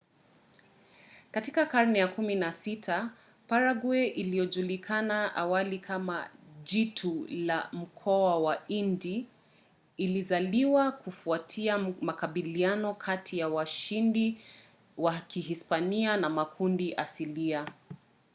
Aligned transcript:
katika 1.31 1.65
karne 1.65 1.99
ya 1.99 2.07
16 2.07 3.07
parague 3.47 4.07
iliyojulikana 4.07 5.35
awali 5.35 5.79
kama 5.79 6.29
jitu 6.63 7.27
la 7.29 7.69
mkoa 7.71 8.39
wa 8.39 8.67
indi 8.67 9.25
ilizaliwa 9.97 10.91
kufuatia 10.91 11.77
makabiliano 11.77 12.93
kati 12.93 13.39
ya 13.39 13.47
washindi 13.49 14.37
wa 14.97 15.13
kihispania 15.17 16.17
na 16.17 16.29
makundi 16.29 16.95
asilia 16.95 17.65